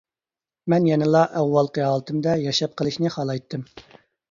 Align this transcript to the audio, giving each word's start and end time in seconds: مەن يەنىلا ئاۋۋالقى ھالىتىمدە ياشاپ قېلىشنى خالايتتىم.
مەن 0.73 0.87
يەنىلا 0.89 1.21
ئاۋۋالقى 1.41 1.85
ھالىتىمدە 1.89 2.35
ياشاپ 2.47 2.75
قېلىشنى 2.83 3.15
خالايتتىم. 3.19 3.71